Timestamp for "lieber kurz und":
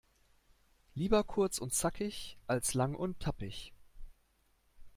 0.95-1.75